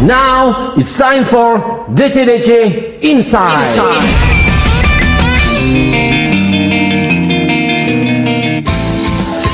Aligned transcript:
Now 0.00 0.74
it's 0.76 0.96
time 0.98 1.24
for 1.24 1.58
DC-DC 1.94 3.02
Inside. 3.02 4.33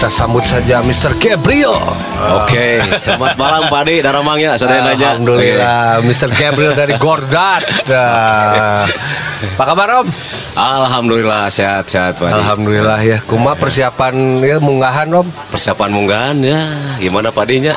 Kita 0.00 0.08
sambut 0.08 0.40
saja 0.48 0.80
Mr. 0.80 1.12
Gabriel. 1.20 1.76
Oke, 2.40 2.80
selamat 2.96 3.36
malam 3.36 3.68
Pak 3.68 3.84
Adi 3.84 4.00
dan 4.00 4.16
Ramangnya. 4.16 4.56
Saya 4.56 4.80
nanya. 4.80 5.12
Alhamdulillah, 5.12 6.00
Mr. 6.00 6.32
Gabriel 6.40 6.72
dari 6.72 6.96
Gordat. 6.96 7.60
Nah, 7.84 8.88
Apa 9.60 9.64
kabar 9.68 10.00
Om? 10.00 10.08
Alhamdulillah 10.56 11.52
sehat-sehat 11.52 12.16
Pak 12.16 12.32
Adi. 12.32 12.32
Alhamdulillah 12.32 12.96
ya. 13.04 13.20
Kuma 13.28 13.52
persiapan 13.52 14.40
ya 14.40 14.56
munggahan 14.56 15.12
Om. 15.12 15.28
Persiapan 15.52 15.92
munggahan 15.92 16.48
ya. 16.48 16.56
Gimana 16.96 17.28
Pak 17.28 17.44
Adinya? 17.44 17.76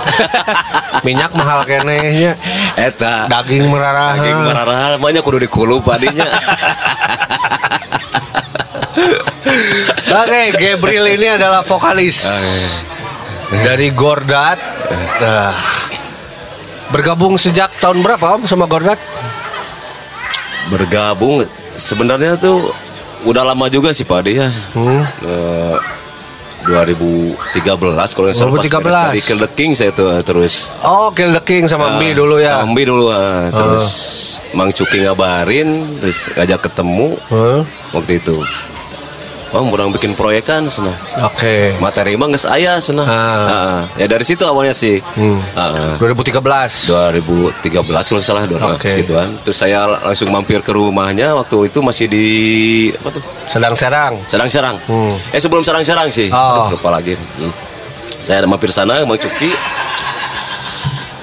Minyak 1.03 1.35
mahal 1.35 1.67
kenehnya. 1.67 2.39
Eta. 2.79 3.27
Daging 3.27 3.67
merarah. 3.67 4.15
Daging 4.15 4.47
marah 4.47 4.95
banyak 4.95 5.27
kudu 5.27 5.43
dikulu 5.43 5.83
Pak 5.83 5.99
Adinya. 5.99 6.23
Oke, 10.03 10.41
Gabriel 10.53 11.07
ini 11.09 11.27
adalah 11.31 11.61
vokalis 11.61 12.27
dari 13.63 13.87
Gordat. 13.89 14.59
Nah, 15.19 15.53
bergabung 16.89 17.39
sejak 17.39 17.71
tahun 17.79 18.03
berapa 18.03 18.35
Om 18.35 18.43
sama 18.43 18.67
Gordat? 18.67 18.99
Bergabung 20.67 21.47
sebenarnya 21.73 22.35
tuh 22.35 22.71
udah 23.23 23.43
lama 23.45 23.71
juga 23.71 23.95
sih 23.95 24.03
Pak 24.03 24.27
ya. 24.27 24.51
Hmm. 24.75 25.03
Eh, 25.23 25.77
2013 26.63 27.59
kalau 28.15 28.27
nggak 28.31 28.39
salah 28.39 28.55
pas 28.55 28.63
2013. 28.63 28.79
beres 28.79 28.95
dari 29.03 29.19
Kill 29.19 29.39
the 29.41 29.51
King 29.51 29.71
saya 29.75 29.91
tuh 29.91 30.07
terus 30.23 30.71
Oh, 30.79 31.11
Kill 31.11 31.35
the 31.35 31.43
King 31.43 31.67
sama 31.67 31.99
Mbi 31.99 32.15
dulu 32.15 32.39
ya. 32.39 32.55
Sama 32.55 32.71
Mbi 32.71 32.83
dulu 32.87 33.11
ah. 33.11 33.51
terus 33.51 33.85
Mang 34.55 34.71
Cuki 34.71 35.03
ngabarin 35.03 35.67
terus 35.99 36.31
ngajak 36.31 36.63
ketemu 36.63 37.19
Huh? 37.27 37.61
waktu 37.91 38.23
itu 38.23 38.35
Oh, 39.53 39.61
orang 39.69 39.93
bikin 39.93 40.17
proyekan 40.17 40.65
sana. 40.65 40.89
Oke. 41.29 41.77
Materi 41.77 42.17
mah 42.17 42.25
geus 42.33 42.49
aya 42.49 42.81
sana. 42.81 43.05
Ah. 43.05 43.79
Ya 44.01 44.09
dari 44.09 44.25
situ 44.25 44.41
awalnya 44.49 44.73
sih. 44.73 44.97
Hmm. 45.13 45.37
Heeh. 45.37 46.01
2013. 46.01 46.89
2013 46.89 47.69
kalau 47.69 48.17
nggak 48.17 48.25
salah 48.25 48.49
dua 48.49 48.73
Oke. 48.73 48.89
gituan. 48.89 49.29
Terus 49.45 49.61
saya 49.61 49.85
langsung 50.01 50.33
mampir 50.33 50.57
ke 50.65 50.73
rumahnya 50.73 51.37
waktu 51.37 51.69
itu 51.69 51.85
masih 51.85 52.09
di 52.09 52.27
apa 52.97 53.13
tuh? 53.13 53.21
Sedang-sedang. 53.45 54.17
Serang-serang. 54.25 54.75
Hmm. 54.89 55.13
Eh 55.29 55.37
sebelum 55.37 55.61
serang-serang 55.61 56.09
sih. 56.09 56.33
Oh. 56.33 56.73
Aduh, 56.73 56.81
lupa 56.81 56.89
lagi. 56.89 57.13
Hmm. 57.13 57.53
Saya 58.25 58.41
mampir 58.49 58.73
sana 58.73 59.05
Mang 59.05 59.19
Cuki. 59.21 59.51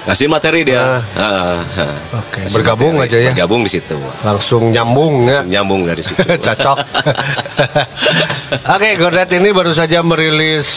Ngasih 0.01 0.27
materi 0.27 0.65
dia. 0.65 0.97
Ah. 1.13 1.61
Heeh. 1.61 1.95
Oke. 2.17 2.39
Ngasih 2.41 2.55
Bergabung 2.57 2.95
materi. 2.97 3.07
aja 3.07 3.17
ya. 3.21 3.31
Bergabung 3.31 3.61
di 3.61 3.71
situ. 3.71 3.97
Langsung 4.21 4.73
nyambung 4.73 5.29
ya. 5.29 5.45
Nyambung 5.45 5.85
dari 5.85 6.01
situ. 6.01 6.17
Cocok. 6.47 6.77
Oke, 8.71 8.89
Gordat 8.97 9.29
ini 9.31 9.49
baru 9.51 9.69
saja 9.71 10.01
merilis 10.01 10.69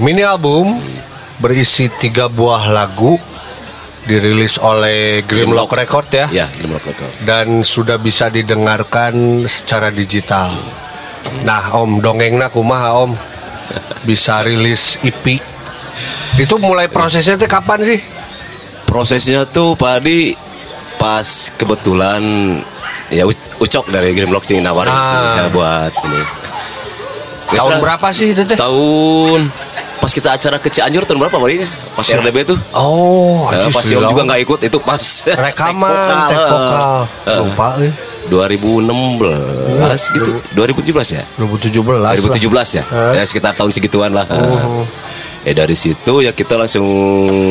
mini 0.00 0.24
album 0.24 0.80
berisi 1.36 1.92
tiga 1.92 2.24
buah 2.26 2.72
lagu 2.72 3.20
dirilis 4.02 4.56
oleh 4.56 5.20
Grimlock 5.22 5.76
Record 5.76 6.08
ya 6.08 6.26
Ya, 6.32 6.46
di 6.48 6.64
Record. 6.64 7.12
dan 7.22 7.60
sudah 7.60 8.00
bisa 8.00 8.26
didengarkan 8.26 9.44
secara 9.44 9.92
digital. 9.92 10.48
Nah, 11.44 11.76
Om 11.76 12.00
dongengna 12.00 12.48
kumaha 12.48 12.96
Om 12.98 13.12
bisa 14.02 14.40
rilis 14.40 14.96
EP. 15.02 15.38
Itu 16.34 16.56
mulai 16.56 16.86
prosesnya 16.86 17.34
itu 17.34 17.44
kapan 17.44 17.80
sih? 17.80 18.00
Prosesnya 18.84 19.44
tuh 19.44 19.72
Pak 19.72 20.00
Adi 20.00 20.36
pas 20.96 21.24
kebetulan 21.52 22.22
ya 23.08 23.24
Ucok 23.58 23.88
dari 23.88 24.12
Grimlock 24.12 24.42
sih 24.42 24.58
nawarin 24.58 24.92
sih 24.92 25.14
Ah. 25.14 25.34
ya, 25.36 25.44
buat 25.48 25.92
ini. 25.92 26.20
Tahun 27.52 27.74
berapa 27.78 28.08
sih 28.10 28.32
itu 28.32 28.42
teh? 28.42 28.56
Tahun 28.56 29.40
pas 29.98 30.10
kita 30.10 30.28
acara 30.30 30.56
ke 30.56 30.66
Cianjur 30.66 31.04
tahun 31.04 31.20
berapa 31.20 31.36
Adi? 31.38 31.62
Pas 31.92 32.06
RDB 32.06 32.42
tuh. 32.44 32.58
Oh, 32.72 33.46
Ya, 33.48 33.68
pas 33.68 33.84
Yom 33.84 34.02
juga 34.04 34.22
nggak 34.24 34.40
ikut 34.42 34.60
itu 34.62 34.78
pas 34.78 35.02
rekaman 35.26 35.92
take 36.26 36.42
vokal 36.42 36.96
Eh, 37.22 37.38
lupa 37.38 37.68
eh. 37.78 37.92
2016 38.24 40.14
gitu 40.14 40.30
2017 40.54 41.08
ya 41.12 41.22
2017 41.36 41.98
lah. 41.98 42.10
2017 42.14 42.38
ya 42.72 42.82
Eh. 42.84 43.12
ya 43.14 43.22
sekitar 43.22 43.52
tahun 43.52 43.70
segituan 43.70 44.10
lah 44.10 44.24
Oh. 44.26 44.86
Eh 45.42 45.52
dari 45.52 45.74
situ 45.74 46.20
ya 46.20 46.30
kita 46.30 46.54
langsung 46.54 46.86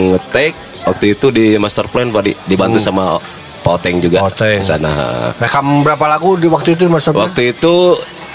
ngetek 0.09 0.53
waktu 0.84 1.06
itu 1.12 1.28
di 1.29 1.46
master 1.56 1.85
plan 1.85 2.07
Pak 2.07 2.22
Di- 2.22 2.38
dibantu 2.47 2.78
sama 2.78 3.19
Pak 3.62 3.74
Oteng 3.78 4.00
juga 4.00 4.19
Hmm. 4.19 4.29
Oteng. 4.29 4.57
di 4.57 4.66
sana 4.66 4.91
rekam 5.35 5.66
berapa 5.81 6.06
lagu 6.07 6.34
di 6.34 6.47
waktu 6.47 6.74
itu 6.74 6.88
Mas 6.88 7.03
Abdul? 7.03 7.22
waktu 7.22 7.41
itu 7.52 7.75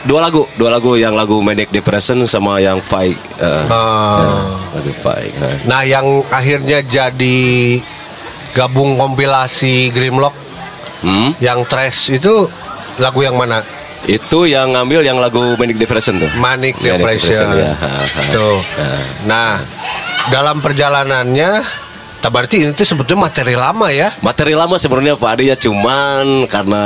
dua 0.05 0.23
lagu 0.23 0.47
dua 0.55 0.71
lagu 0.71 0.95
yang 0.95 1.13
lagu 1.13 1.41
Manic 1.41 1.69
Depression 1.69 2.23
sama 2.25 2.59
yang 2.59 2.79
Fight 2.79 3.17
eh, 3.39 3.65
Ah. 3.67 4.55
lagu 4.71 4.93
Fight 4.93 5.35
eh. 5.35 5.57
Nah, 5.65 5.83
yang 5.83 6.05
akhirnya 6.29 6.79
jadi 6.81 7.39
gabung 8.53 8.95
kompilasi 8.95 9.91
Grimlock 9.91 10.37
Hmm? 10.97 11.37
yang 11.39 11.61
Trash 11.63 12.15
itu 12.15 12.49
lagu 12.97 13.21
yang 13.21 13.37
mana? 13.37 13.61
Itu 14.07 14.39
yang 14.45 14.77
ngambil 14.77 15.01
yang 15.03 15.17
lagu 15.17 15.57
Manic 15.57 15.81
Depression 15.81 16.21
tuh 16.21 16.31
Manic 16.37 16.77
Manic 16.77 17.01
Depression. 17.01 17.49
Depression, 17.49 17.49
ya. 17.57 17.73
Ha, 17.75 17.89
ha. 17.89 18.23
Tuh. 18.31 18.59
Ha. 18.61 18.87
Nah, 19.27 19.53
dalam 20.29 20.61
perjalanannya 20.61 21.51
tak 22.17 22.31
berarti 22.31 22.71
itu 22.71 22.83
sebetulnya 22.85 23.27
materi 23.27 23.55
lama 23.57 23.89
ya. 23.91 24.13
Materi 24.23 24.55
lama 24.55 24.77
sebenarnya 24.79 25.17
Pak 25.17 25.31
Adi 25.37 25.45
ya 25.51 25.57
cuman 25.59 26.47
karena 26.47 26.85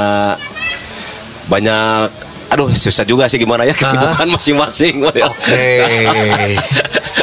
banyak 1.47 2.09
aduh 2.51 2.67
susah 2.75 3.07
juga 3.07 3.31
sih 3.31 3.39
gimana 3.39 3.63
ya 3.63 3.71
kesibukan 3.71 4.27
masing-masing. 4.35 5.07
Oke. 5.07 5.71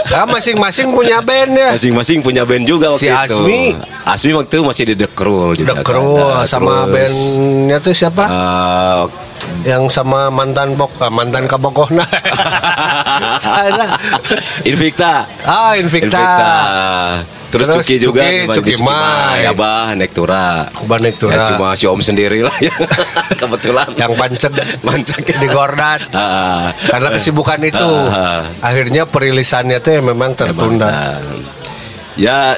Nah, 0.07 0.23
masing-masing 0.35 0.87
punya 0.87 1.19
band 1.19 1.51
ya. 1.51 1.69
Masing-masing 1.75 2.23
punya 2.23 2.47
band 2.47 2.63
juga 2.63 2.95
Si 2.95 3.11
waktu 3.11 3.27
itu. 3.27 3.35
Asmi. 3.43 3.63
Asmi 4.07 4.31
waktu 4.31 4.55
itu 4.55 4.63
masih 4.63 4.83
di 4.87 4.95
The 4.95 5.07
The 5.11 5.57
juga. 5.67 5.73
Crew 5.83 6.15
kan. 6.15 6.31
Nah, 6.31 6.45
sama 6.47 6.87
terus, 6.87 7.11
bandnya 7.35 7.77
tuh 7.83 7.91
siapa? 7.91 8.23
eh, 8.23 9.03
yang 9.63 9.87
sama 9.87 10.29
mantan 10.29 10.75
bok 10.75 10.91
ah, 10.99 11.09
mantan 11.09 11.45
kabogohna. 11.45 12.05
Salah. 13.43 13.97
Invicta. 14.63 15.25
ah, 15.43 15.73
Invicta. 15.73 16.25
Terus, 17.47 17.71
Terus 17.71 17.85
Cuki 17.87 17.95
juga 17.97 18.21
Cuki, 18.51 18.75
Cuki 18.75 18.83
Mai. 18.83 19.47
ya 19.47 19.55
bah 19.55 19.95
Nektura. 19.95 20.67
Ban 20.83 20.99
Nektura. 20.99 21.31
Ya, 21.33 21.55
cuma 21.55 21.71
si 21.73 21.87
Om 21.87 22.03
sendiri 22.03 22.43
lah 22.43 22.51
ya. 22.59 22.73
Kebetulan. 23.39 23.87
yang 23.95 24.11
pancet 24.11 24.51
Mancek. 24.83 25.23
di 25.41 25.47
Gordat. 25.47 26.11
Ah, 26.11 26.75
Karena 26.75 27.07
kesibukan 27.09 27.57
itu, 27.63 27.87
Ah. 28.11 28.43
akhirnya 28.59 29.07
perilisannya 29.07 29.79
tuh 29.79 29.91
ya 29.95 30.01
memang 30.03 30.35
tertunda. 30.35 31.17
Emang, 31.17 31.55
Ya 32.17 32.57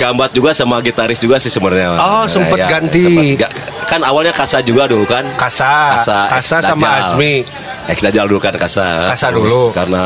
keambat 0.00 0.32
juga 0.32 0.56
sama 0.56 0.80
gitaris 0.80 1.20
juga 1.20 1.36
sih 1.36 1.52
sebenarnya. 1.52 2.00
Oh, 2.00 2.24
sempet 2.24 2.56
Ya, 2.56 2.72
ganti. 2.72 3.04
sempet 3.04 3.52
kan 3.84 4.00
awalnya 4.00 4.32
Kasa 4.32 4.64
juga 4.64 4.88
dulu 4.88 5.04
kan. 5.04 5.28
Kasa, 5.36 6.00
Kasa, 6.00 6.18
Kasa, 6.32 6.56
sama. 6.64 7.12
Azmi. 7.12 7.44
Ex 7.84 8.00
Dajjal 8.00 8.24
dulu 8.24 8.40
kan 8.40 8.56
Kasa. 8.56 9.12
Kasa 9.12 9.28
Terus 9.28 9.52
dulu. 9.52 9.62
Karena 9.76 10.04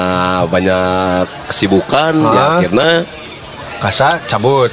banyak 0.50 1.24
kesibukan 1.46 2.12
ya 2.18 2.42
akhirnya 2.58 2.90
Kasa 3.78 4.18
cabut. 4.26 4.72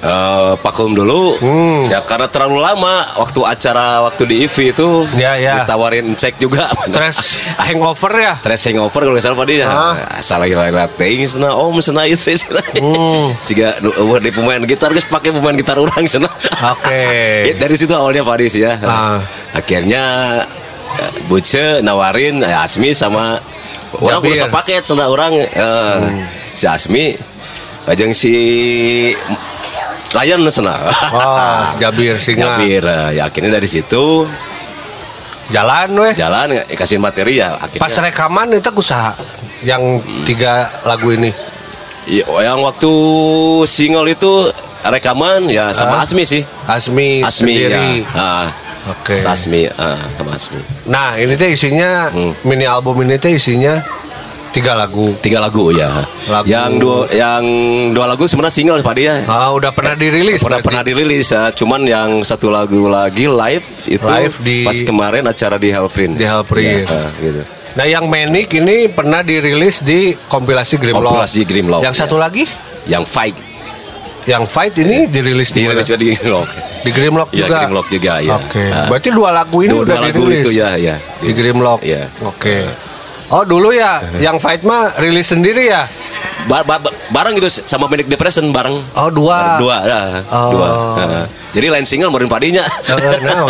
Eh, 0.00 0.52
vakum 0.58 0.92
dulu. 0.92 1.36
Hmm. 1.38 1.88
Ya 1.88 2.00
karena 2.02 2.26
terlalu 2.26 2.58
lama 2.58 2.94
waktu 3.16 3.40
acara 3.44 4.02
waktu 4.02 4.22
di 4.24 4.36
IV 4.44 4.56
itu 4.72 4.88
Ya, 5.14 5.36
ya. 5.36 5.62
ditawarin 5.62 6.12
cek 6.12 6.36
juga. 6.36 6.66
Stress 6.88 7.36
hangover 7.68 8.12
ya. 8.16 8.34
Stress 8.40 8.64
hangover 8.66 9.00
kalau 9.06 9.20
salah 9.20 9.36
pada 9.36 9.52
Ah. 9.64 9.94
salah 10.20 10.44
hilang 10.44 10.72
ting 10.96 11.24
sana 11.24 11.52
om 11.52 11.76
sana 11.78 12.04
itu 12.04 12.32
sana 12.40 12.60
Hmm. 12.76 13.34
siga 13.36 13.76
uh, 13.82 14.16
di 14.16 14.30
pemain 14.30 14.60
gitar 14.64 14.90
guys 14.90 15.04
pakai 15.04 15.30
pemain 15.30 15.52
gitar 15.52 15.76
orang 15.76 16.04
sana 16.10 16.28
Oke. 16.70 17.04
Ya, 17.50 17.54
dari 17.56 17.76
situ 17.76 17.92
awalnya 17.92 18.22
Faris 18.22 18.54
ya 18.54 18.76
Ah. 18.80 19.18
akhirnya 19.52 20.02
eh, 20.96 21.10
Buce 21.26 21.80
nawarin 21.80 22.40
eh, 22.40 22.56
Asmi 22.56 22.90
sama 22.90 23.36
orang 23.98 24.22
berusaha 24.22 24.48
paket 24.48 24.82
sana 24.82 25.06
orang 25.06 25.34
eh, 25.34 25.98
si 26.54 26.64
Asmi 26.64 27.14
ajeng 27.86 28.14
si 28.14 28.34
Ryan 30.10 30.42
sana 30.48 30.74
Wah, 31.14 31.70
Jabir 31.78 32.18
Singa. 32.18 32.58
Jabir 32.58 32.82
eh, 32.82 33.08
ya 33.16 33.26
akhirnya 33.26 33.50
dari 33.52 33.66
situ 33.66 34.26
Jalan 35.50 35.90
weh. 35.98 36.14
jalan 36.14 36.54
eh, 36.54 36.62
kasih 36.72 36.98
materi 36.98 37.38
ya 37.38 37.58
akhirnya 37.58 37.82
Pas 37.82 37.90
rekaman 37.92 38.50
itu 38.52 38.70
usaha 38.72 39.14
yang 39.60 39.82
tiga 40.24 40.64
lagu 40.82 41.10
ini. 41.10 41.28
Iya, 42.08 42.24
yang 42.40 42.64
waktu 42.64 42.88
single 43.66 44.08
itu 44.08 44.48
rekaman 44.80 45.46
ya 45.46 45.68
sama 45.70 46.00
Ah. 46.00 46.06
Asmi 46.06 46.22
sih. 46.24 46.42
Asmi, 46.64 47.20
Asmi 47.20 47.54
sendiri. 47.60 48.00
ya. 48.00 48.16
Ah, 48.16 48.46
Oke. 48.88 49.12
Asmi 49.12 49.68
ah, 49.70 50.00
sama 50.16 50.32
Asmi. 50.32 50.60
Nah, 50.86 51.18
ini 51.18 51.36
teh 51.36 51.52
isinya 51.52 52.08
Hmm. 52.08 52.32
mini 52.42 52.64
album 52.64 53.04
ini 53.04 53.14
teh 53.14 53.36
isinya 53.36 53.76
Tiga 54.50 54.74
lagu. 54.74 55.14
tiga 55.16 55.38
lagu 55.38 55.70
ya. 55.70 55.86
Lagu. 56.26 56.44
Yang 56.44 56.70
dua 56.76 56.98
yang 57.08 57.42
dua 57.90 58.06
lagu 58.06 58.26
sebenarnya 58.26 58.50
single 58.52 58.80
Pak 58.80 58.94
dia. 58.94 59.22
Ah, 59.24 59.50
udah 59.50 59.70
pernah 59.70 59.94
dirilis. 59.94 60.42
pernah 60.42 60.58
berarti? 60.58 60.66
pernah 60.66 60.82
dirilis 60.82 61.26
ya. 61.28 61.42
cuman 61.50 61.80
yang 61.82 62.10
satu 62.20 62.48
lagu 62.48 62.86
lagi 62.86 63.26
live 63.26 63.66
itu 63.86 64.02
Live 64.02 64.36
di- 64.40 64.66
pas 64.66 64.74
kemarin 64.76 65.22
acara 65.24 65.54
di 65.54 65.68
Helfrin 65.68 66.14
Di 66.14 66.24
Helfrin. 66.24 66.82
Ya, 66.82 67.02
gitu 67.16 67.42
Nah, 67.70 67.86
yang 67.86 68.10
Manic 68.10 68.50
ini 68.52 68.90
pernah 68.90 69.22
dirilis 69.22 69.78
di 69.78 70.10
kompilasi 70.26 70.74
Grimlock. 70.76 71.06
Kompilasi 71.06 71.40
Grimlock, 71.44 71.82
Yang 71.82 71.94
ya. 71.94 72.00
satu 72.02 72.18
lagi, 72.18 72.42
yang 72.84 73.06
fight 73.06 73.38
yang 74.26 74.44
Fight 74.44 74.74
ini 74.76 75.06
dirilis 75.06 75.48
di 75.48 75.64
dirilis 75.64 75.86
di 75.88 76.12
Grimlock 76.12 76.50
Di 76.80 76.90
Grimlock 76.90 77.30
Ya, 77.30 77.46
juga. 77.46 77.58
Grimlock 77.62 77.86
juga, 77.88 78.12
ya. 78.20 78.36
Oke. 78.36 78.62
Ah. 78.68 78.86
Berarti 78.86 79.08
dua 79.10 79.30
lagu 79.32 79.58
ini 79.62 79.72
Dua- 79.72 79.86
udah 79.86 79.96
dua 79.96 80.04
lagu 80.04 80.18
dirilis. 80.20 80.44
itu 80.44 80.50
ya 80.52 80.70
ya 80.76 80.96
Di 81.18 81.30
Grimlock. 81.30 81.80
Iya. 81.80 82.04
Oke. 82.26 82.56
Oh, 83.30 83.42
dulu 83.42 83.70
ya 83.70 84.02
yang 84.16 84.36
Fight 84.36 84.60
mah 84.60 84.94
rilis 84.96 85.28
sendiri 85.28 85.66
ya? 85.66 85.86
Ba- 86.42 86.64
ba- 86.64 86.78
ba- 86.78 86.90
bareng 87.10 87.36
gitu 87.36 87.46
sama 87.62 87.86
Manic 87.86 88.06
Depression 88.06 88.48
bareng 88.48 88.74
Oh, 88.96 89.06
dua. 89.08 89.54
dua 89.56 89.76
dah, 89.80 90.04
Oh. 90.28 90.50
dua 90.50 90.68
Nah, 90.96 91.24
jadi 91.50 91.70
lain 91.70 91.84
single 91.84 92.08
baru 92.08 92.26
padinya 92.26 92.64
Heeh, 92.64 93.16
nah, 93.20 93.44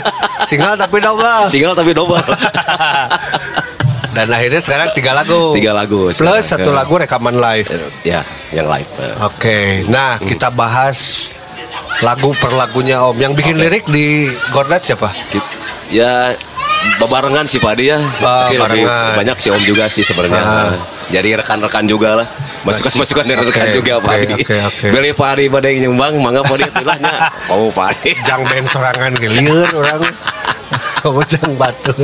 single 0.50 0.74
tapi 0.74 0.98
double. 0.98 1.46
single 1.46 1.72
tapi 1.72 1.90
double 1.90 2.18
Dan 4.10 4.26
akhirnya 4.28 4.58
sekarang 4.58 4.88
tiga 4.92 5.12
lagu. 5.12 5.52
tiga 5.52 5.70
lagu 5.70 6.08
Plus 6.08 6.16
sekarang. 6.16 6.40
satu 6.40 6.70
lagu 6.70 6.96
rekaman 6.96 7.36
live. 7.36 7.68
ya 8.02 8.24
yang 8.48 8.64
live 8.66 8.88
Oke, 9.22 9.84
nah 9.86 10.16
kita 10.18 10.48
bahas 10.48 11.28
lagu 11.98 12.32
per 12.32 12.48
lagunya 12.50 13.00
Om. 13.02 13.16
Yang 13.18 13.32
bikin 13.34 13.56
lirik 13.56 13.84
di 13.86 14.24
Gordat 14.50 14.80
siapa? 14.82 15.12
Ya 15.86 16.32
barengan 17.04 17.44
sih 17.44 17.60
Pak 17.60 17.74
dia. 17.76 18.00
Ah, 18.24 18.48
Tapi 18.48 18.56
lebih 18.56 18.88
barengan. 18.88 19.12
banyak 19.14 19.36
si 19.36 19.48
Om 19.52 19.60
juga 19.60 19.84
sih 19.86 20.00
sebenarnya. 20.00 20.40
Ah. 20.40 20.72
Jadi 21.06 21.36
rekan-rekan 21.36 21.84
juga 21.84 22.24
lah. 22.24 22.26
Masukan-masukan 22.64 23.22
dari 23.22 23.38
Oke, 23.38 23.52
rekan 23.52 23.68
juga 23.70 23.92
Pak 24.00 24.10
oke, 24.10 24.24
Adi. 24.24 24.34
oke, 24.40 24.56
oke. 24.64 24.86
Beli 24.90 25.10
Pak 25.12 25.28
Adi 25.36 25.44
pada 25.46 25.66
yang 25.68 25.78
nyumbang, 25.86 26.16
mangga 26.18 26.40
Pak 26.42 26.56
Adi 26.56 26.66
tilahnya. 26.80 27.12
Oh 27.52 27.68
Pak 27.68 27.86
Adi. 27.92 28.10
Jang 28.24 28.42
band 28.42 28.66
sorangan 28.66 29.12
ke 29.12 29.28
lieur 29.28 29.68
orang. 29.76 30.02
Kamu 30.98 31.22
jang 31.22 31.52
batur. 31.54 31.94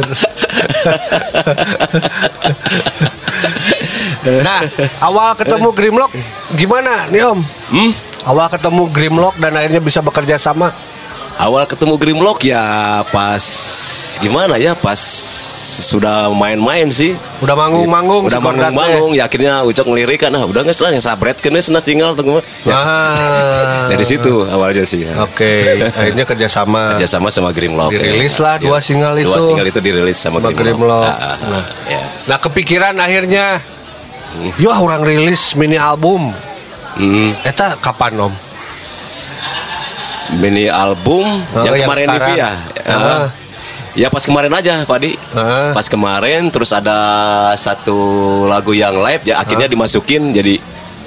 nah, 4.42 4.60
awal 5.02 5.34
ketemu 5.34 5.68
Grimlock 5.74 6.12
gimana 6.54 7.10
nih 7.10 7.26
Om? 7.26 7.40
Hmm? 7.74 7.90
Awal 8.22 8.46
ketemu 8.54 8.82
Grimlock 8.94 9.34
dan 9.42 9.58
akhirnya 9.58 9.82
bisa 9.82 9.98
bekerja 9.98 10.38
sama. 10.38 10.70
Awal 11.42 11.66
ketemu 11.66 11.98
Grimlock 11.98 12.46
ya 12.46 13.02
pas 13.10 13.42
gimana 14.22 14.54
ya 14.62 14.78
pas 14.78 14.94
sudah 15.90 16.30
main-main 16.30 16.86
sih. 16.86 17.18
Udah 17.42 17.58
manggung-manggung 17.58 18.30
udah 18.30 18.38
manggung-manggung 18.38 19.10
ya 19.18 19.26
akhirnya 19.26 19.66
ucok 19.66 19.90
ngelirik 19.90 20.22
kan 20.22 20.30
ah 20.38 20.46
udah 20.46 20.62
nggak 20.62 20.70
salah 20.70 20.94
yang 20.94 21.02
sabret 21.02 21.42
kan 21.42 21.50
senang 21.58 21.82
single 21.82 22.14
tuh 22.14 22.38
ya. 22.62 22.78
Ah. 22.78 23.90
dari 23.90 24.06
situ 24.06 24.46
awalnya 24.46 24.86
sih 24.86 25.02
ya. 25.02 25.18
Oke, 25.26 25.82
akhirnya 25.90 26.22
kerjasama. 26.22 26.82
kerjasama 26.94 27.34
sama 27.34 27.50
Grimlock 27.50 27.90
Dirilis 27.90 28.38
ya. 28.38 28.42
lah 28.46 28.54
dua 28.62 28.78
Ya. 28.78 28.86
single 28.86 29.14
dua 29.18 29.34
itu. 29.34 29.42
single 29.42 29.66
itu 29.66 29.80
dirilis 29.82 30.18
sama, 30.22 30.38
Sama 30.38 30.54
Grimlock, 30.54 30.78
Grimlock. 30.78 31.04
Ah, 31.10 31.10
ah, 31.10 31.26
ah. 31.26 31.36
Nah. 31.50 31.64
Ya. 31.90 32.02
Nah, 32.30 32.38
kepikiran 32.38 32.94
akhirnya 33.02 33.58
Yuk 34.62 34.72
orang 34.72 35.02
rilis 35.02 35.58
mini 35.58 35.76
album. 35.76 36.30
Hmm, 36.96 37.34
Eta 37.42 37.74
kapan 37.82 38.30
Om? 38.30 38.51
Mini 40.34 40.66
album 40.66 41.24
Oh, 41.52 41.62
yang 41.62 41.74
yang 41.74 41.86
kemarin 41.86 42.06
sekarang. 42.06 42.28
ini 42.28 42.38
ya 42.38 42.50
Ah. 42.84 42.94
Ah. 42.94 43.26
ya 43.92 44.08
pas 44.08 44.22
kemarin 44.22 44.48
aja 44.50 44.74
Pak 44.82 44.98
Di 44.98 45.12
Ah. 45.32 45.70
pas 45.70 45.86
kemarin 45.86 46.48
terus 46.48 46.70
ada 46.70 46.98
satu 47.54 47.96
lagu 48.46 48.72
yang 48.72 48.96
live 48.98 49.22
ya 49.24 49.38
akhirnya 49.38 49.66
dimasukin 49.66 50.30
jadi 50.30 50.56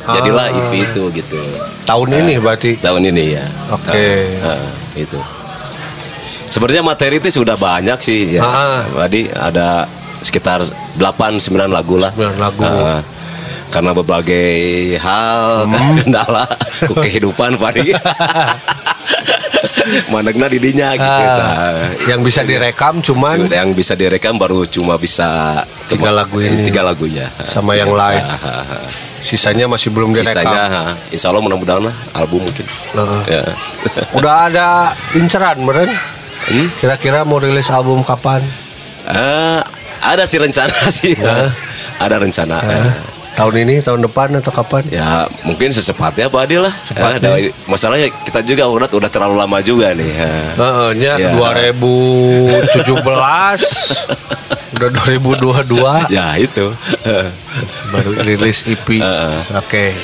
jadilah 0.06 0.46
Ah. 0.46 0.60
EP 0.62 0.74
itu 0.84 1.04
gitu 1.12 1.40
Tahun 1.84 2.10
ini 2.16 2.38
berarti. 2.38 2.78
tahun 2.78 3.02
ini 3.08 3.26
ya 3.34 3.46
Oke. 3.72 4.06
Ah, 4.40 4.54
ah, 4.54 4.66
itu 4.94 5.18
sebenarnya 6.48 6.82
materi 6.82 7.18
itu 7.18 7.30
sudah 7.32 7.56
banyak 7.56 7.98
sih 8.00 8.38
ya 8.38 8.42
Ah. 8.42 8.82
Pak 8.86 9.08
Di 9.08 9.26
ada 9.30 9.90
sekitar 10.20 10.62
8-9 10.96 11.42
lagu 11.68 11.98
lah 11.98 12.10
9 12.10 12.34
lagu. 12.36 12.62
Ah, 12.62 13.02
karena 13.68 13.92
berbagai 13.92 14.56
hal 14.96 15.66
Hmm. 15.66 15.98
kendala 16.00 16.46
kehidupan 17.04 17.58
Pak 17.58 17.72
manegna 20.14 20.46
didinya 20.46 20.94
gitu 20.94 21.32
Ah, 21.36 21.88
yang 22.06 22.20
bisa 22.20 22.42
direkam 22.42 23.00
cuman 23.00 23.36
Cuma 23.38 23.52
yang 23.52 23.70
bisa 23.72 23.94
direkam 23.94 24.36
baru 24.36 24.64
cuma 24.66 24.96
bisa 24.96 25.62
Tiga 25.86 26.10
lagu 26.10 26.38
ini. 26.38 26.66
tiga 26.66 26.82
lagu 26.82 27.06
ya 27.06 27.30
Sama 27.42 27.74
yang 27.74 27.90
live. 27.90 28.26
Ah, 28.42 28.62
ah, 28.64 28.86
sisanya 29.18 29.66
masih 29.66 29.90
belum 29.90 30.12
direkam. 30.12 30.46
sisanya 30.46 30.64
insya 31.10 31.30
Allah 31.30 31.42
mudah-mudahan 31.42 31.82
lah 31.84 31.96
album 32.14 32.44
mungkin 32.44 32.66
ya. 33.26 33.42
Udah 34.18 34.50
ada 34.50 34.68
inceran 35.14 35.62
meren? 35.62 35.90
Hmm? 36.46 36.68
Kira-kira 36.76 37.22
mau 37.22 37.38
rilis 37.38 37.68
album 37.68 38.02
kapan? 38.02 38.42
Ah, 39.04 39.62
ada 40.04 40.26
sih 40.26 40.38
rencana 40.38 40.74
sih 40.92 41.14
ada 41.96 42.16
rencana 42.16 42.58
Eh, 42.62 42.92
tahun 43.36 43.68
ini, 43.68 43.84
tahun 43.84 44.00
depan 44.02 44.32
atau 44.40 44.50
kapan? 44.50 44.88
ya 44.88 45.28
mungkin 45.44 45.68
secepatnya 45.70 46.28
Pak 46.28 46.42
Adil 46.42 46.64
lah 46.64 46.72
Secepatnya. 46.72 47.36
Ya, 47.36 47.52
masalahnya 47.66 48.08
kita 48.24 48.40
juga 48.42 48.64
udah 48.66 48.88
udah 48.88 49.10
terlalu 49.10 49.36
lama 49.36 49.60
juga 49.60 49.92
nih 49.92 50.08
ya. 50.08 50.32
Heeh, 50.56 50.90
nya 50.96 51.14
Ya. 51.16 51.32
2017 51.36 52.96
udah 54.76 54.90
2022 54.92 56.12
ya 56.12 56.36
itu 56.36 56.68
baru 57.92 58.12
rilis 58.24 58.64
EP. 58.66 59.00
Oke. 59.56 59.96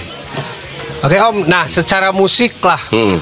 Oke 1.02 1.18
Om, 1.18 1.44
nah 1.46 1.66
secara 1.66 2.14
musik 2.14 2.62
lah 2.62 2.78
Hmm. 2.88 3.18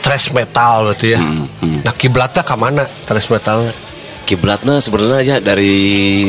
thrash 0.00 0.30
metal 0.30 0.84
berarti 0.84 1.14
ya. 1.14 1.20
Hmm, 1.20 1.46
hmm. 1.60 1.78
Nah 1.80 1.94
kiblatnya 1.94 2.42
ke 2.42 2.54
mana 2.54 2.82
thrash 3.06 3.30
metalnya? 3.30 3.70
Kiblatnya 4.30 4.78
sebenarnya 4.78 5.16
aja 5.18 5.34
dari 5.42 5.74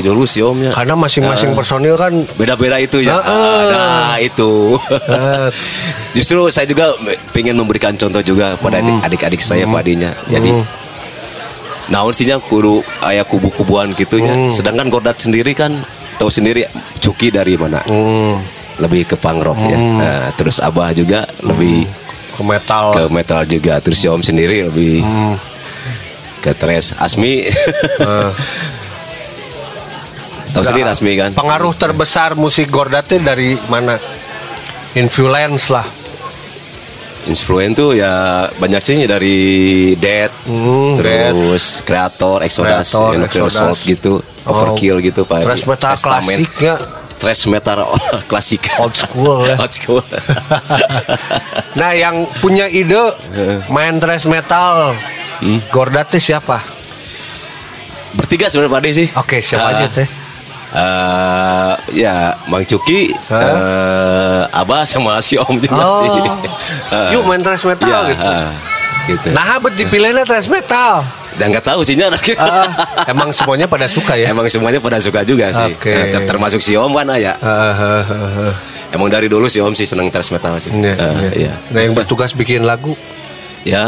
dulu 0.02 0.26
sih 0.26 0.42
Om 0.42 0.58
ya. 0.66 0.72
Karena 0.74 0.98
masing-masing 0.98 1.54
personil 1.54 1.94
kan 1.94 2.10
beda-beda 2.34 2.82
itu 2.82 2.98
ya. 3.00 3.14
Heeh. 3.14 3.62
nah 3.70 4.16
itu. 4.18 4.74
Eh, 4.90 5.48
justru 6.18 6.42
saya 6.50 6.66
juga 6.66 6.98
pengen 7.30 7.54
memberikan 7.54 7.94
contoh 7.94 8.26
juga 8.26 8.58
pada 8.58 8.82
adik- 8.82 9.02
adik-adik 9.06 9.42
saya 9.42 9.70
Pak 9.70 9.80
Adinya. 9.80 10.12
Jadi 10.26 10.50
naon 11.88 12.14
sihnya 12.16 12.42
kudu 12.42 12.82
ayah 13.04 13.28
kubu-kubuan 13.28 13.92
gitunya 13.94 14.48
sedangkan 14.48 14.88
Gordat 14.88 15.20
sendiri 15.20 15.52
kan 15.52 15.76
tahu 16.16 16.32
sendiri 16.32 16.66
Cuki 16.98 17.30
dari 17.30 17.54
mana? 17.58 17.84
Hmm, 17.84 18.40
lebih 18.80 19.06
ke 19.06 19.16
punk 19.16 19.44
rock 19.44 19.60
ya. 19.68 19.78
Nah, 19.78 20.22
terus 20.34 20.58
Abah 20.58 20.90
juga 20.94 21.28
lebih 21.44 21.86
ke 22.32 22.42
metal. 22.42 22.86
ke 22.96 23.04
metal 23.12 23.42
juga. 23.44 23.78
Terus 23.84 23.98
si 24.00 24.08
Om 24.08 24.24
sendiri 24.24 24.66
lebih 24.66 25.04
ke 25.04 25.51
thrash 26.42 26.98
Asmi 26.98 27.46
tahu 30.52 30.64
sendiri 30.66 30.90
Asmi 30.90 31.14
kan 31.16 31.32
Pengaruh 31.32 31.74
terbesar 31.78 32.36
musik 32.36 32.68
Gordatnya 32.68 33.34
dari 33.34 33.56
mana? 33.70 33.96
Influence 34.92 35.72
lah. 35.72 35.88
Influen 37.22 37.72
tuh 37.72 37.94
ya 37.94 38.50
banyak 38.58 38.82
sih 38.82 38.98
dari 39.06 39.38
Dead, 39.94 40.34
Hmm, 40.50 40.98
terus 40.98 41.80
Kreator, 41.86 42.42
Exodus, 42.42 42.98
Kreator, 42.98 43.24
Exodus. 43.24 43.56
Assault 43.62 43.80
gitu, 43.86 44.20
Overkill 44.44 44.98
gitu 45.06 45.22
pak. 45.24 45.46
Thrash 45.46 45.70
metal 45.70 45.94
klasik 45.96 46.50
ya. 46.60 46.76
Thrash 47.22 47.46
metal 47.46 47.86
klasik. 48.30 48.66
Old 48.82 48.98
school 48.98 49.46
ya. 49.46 49.56
Old 49.62 49.72
school. 49.72 50.02
Nah 51.72 51.96
yang 51.96 52.28
punya 52.44 52.68
ide 52.68 53.00
main 53.72 53.96
thrash 53.96 54.28
metal 54.28 54.92
Gordatnya 55.68 56.20
siapa? 56.20 56.58
Bertiga 58.12 58.46
sebenarnya 58.46 58.72
Pak 58.72 58.82
De 58.82 58.92
sih. 58.92 59.08
Oke 59.16 59.38
siapa 59.40 59.66
Ah, 59.66 59.74
aja 59.74 59.88
teh? 59.88 60.08
eh, 60.72 61.74
ya 61.98 62.16
Mang 62.46 62.64
Cuki, 62.64 63.12
eh, 63.12 64.42
Abah 64.52 64.84
sama 64.84 65.18
si 65.20 65.36
Om 65.36 65.56
juga 65.58 65.80
Oh, 65.80 65.98
sih. 65.98 66.10
Eh, 66.92 67.10
yuk 67.16 67.24
main 67.26 67.40
thrash 67.40 67.64
metal 67.64 67.88
ya, 67.88 68.02
gitu. 68.08 68.28
ah, 68.28 68.52
gitu. 69.06 69.28
Nah, 69.32 69.58
bet 69.58 69.74
dipilihnya 69.76 70.24
thrash 70.24 70.48
metal. 70.48 71.04
Dan 71.32 71.50
nggak 71.50 71.64
tahu 71.66 71.80
sihnya 71.82 72.12
Ah, 72.38 72.68
emang 73.08 73.32
semuanya 73.32 73.64
pada 73.66 73.88
suka 73.88 74.20
ya. 74.20 74.30
Emang 74.30 74.46
semuanya 74.46 74.78
pada 74.78 75.00
suka 75.00 75.24
juga 75.24 75.48
sih. 75.50 75.72
Oke. 75.74 75.90
Nah, 75.90 76.06
ter- 76.12 76.28
termasuk 76.28 76.60
si 76.60 76.76
Om 76.76 76.92
kan 76.92 77.08
ya. 77.16 77.40
Ah, 77.40 77.48
ah, 77.72 78.04
ah, 78.04 78.52
ah. 78.52 78.54
Emang 78.92 79.08
dari 79.08 79.32
dulu 79.32 79.48
si 79.48 79.58
Om 79.58 79.72
sih 79.72 79.88
seneng 79.88 80.12
thrash 80.12 80.30
metal 80.30 80.60
sih. 80.60 80.70
Iya, 80.70 80.92
Eh, 80.92 81.00
iya. 81.00 81.32
iya. 81.48 81.54
Nah 81.72 81.80
yang 81.82 81.96
bertugas 81.96 82.32
bikin 82.32 82.62
lagu 82.62 82.94
Ya 83.62 83.88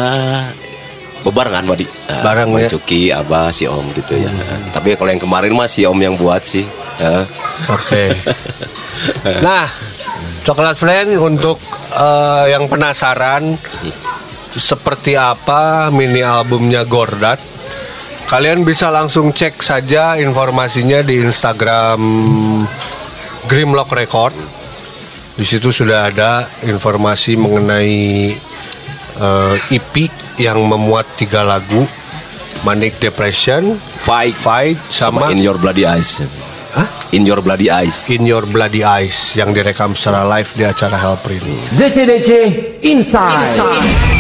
bebarengan 1.24 1.64
Madi. 1.64 1.88
Eh, 1.88 2.22
Bareng, 2.22 2.52
Mang 2.52 2.62
ya. 2.62 2.70
Cuki, 2.70 3.10
Abah, 3.10 3.50
si 3.50 3.66
Om 3.66 3.96
gitu 3.96 4.20
ya. 4.20 4.30
Eh, 4.30 4.60
Tapi 4.76 5.00
kalau 5.00 5.10
yang 5.10 5.24
kemarin 5.24 5.56
mah 5.56 5.72
si 5.72 5.88
Om 5.88 5.98
yang 5.98 6.16
buat 6.20 6.44
sih. 6.44 6.68
Eh, 7.00 7.24
Oke. 7.72 8.04
nah, 9.46 9.66
coklat 10.44 10.76
flame 10.76 11.16
untuk 11.18 11.58
eh, 11.96 12.54
yang 12.54 12.68
penasaran 12.68 13.56
seperti 14.54 15.18
apa 15.18 15.90
mini 15.90 16.22
albumnya 16.22 16.86
Gordat 16.86 17.54
Kalian 18.34 18.66
bisa 18.66 18.90
langsung 18.90 19.30
cek 19.30 19.62
saja 19.62 20.18
informasinya 20.18 21.06
di 21.06 21.22
Instagram 21.22 22.02
Grimlock 23.46 23.94
Record. 23.94 24.34
Di 25.38 25.46
situ 25.46 25.70
sudah 25.70 26.10
ada 26.10 26.42
informasi 26.66 27.38
mengenai 27.38 28.34
eh, 29.24 29.78
EP 29.80 30.12
yang 30.44 30.60
memuat 30.68 31.08
tiga 31.16 31.48
lagu, 31.48 31.88
Manic 32.68 33.00
Depression, 33.00 33.76
Fight, 33.80 34.36
Fight, 34.36 34.78
sama, 34.92 35.32
In 35.32 35.40
Your 35.40 35.56
Bloody 35.56 35.88
Eyes. 35.88 36.24
Hah? 36.74 36.90
In 37.14 37.24
Your 37.30 37.46
Bloody 37.46 37.70
Eyes. 37.70 38.10
In 38.10 38.26
Your 38.26 38.50
Bloody 38.50 38.82
Eyes 38.82 39.38
yang 39.38 39.54
direkam 39.54 39.94
secara 39.94 40.26
live 40.26 40.50
di 40.58 40.66
acara 40.66 40.98
Hellprint. 40.98 41.46
DC 41.78 42.10
DC 42.10 42.30
Inside. 42.82 44.13